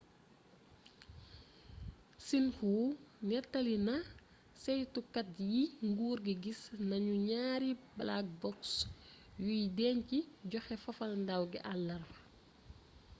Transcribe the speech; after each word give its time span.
xinhu 2.25 2.75
nettali 3.27 3.75
na 3.87 3.95
ceytukat 4.63 5.27
yi 5.51 5.61
nguur 5.87 6.17
gi 6.25 6.35
gis 6.43 6.61
nanu 6.89 7.13
ñaari 7.29 7.69
black 7.97 8.27
box' 8.41 8.73
yuy 9.43 9.63
denc 9.77 10.07
joxe 10.51 10.75
fafalndaaw 10.83 11.43
gi 11.51 11.59
àlarba 11.73 12.17